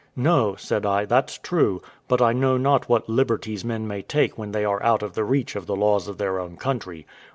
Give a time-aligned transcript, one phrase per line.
[0.15, 4.51] "No," said I, "that's true; but I know not what liberties men may take when
[4.51, 7.05] they are out of the reach of the laws of their own country."